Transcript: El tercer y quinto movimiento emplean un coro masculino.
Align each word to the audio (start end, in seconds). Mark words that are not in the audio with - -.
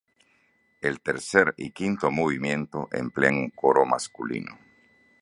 El 0.81 0.99
tercer 0.99 1.53
y 1.57 1.69
quinto 1.69 2.09
movimiento 2.09 2.89
emplean 2.91 3.35
un 3.35 3.49
coro 3.51 3.85
masculino. 3.85 4.57